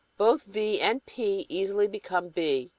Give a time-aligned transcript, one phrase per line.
[0.17, 2.69] Both V and P easily become B.